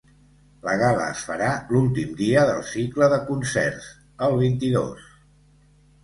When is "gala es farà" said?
0.83-1.49